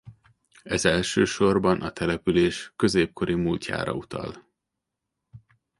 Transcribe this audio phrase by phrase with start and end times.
[0.63, 4.47] Ez elsősorban a település középkori múltjára utal.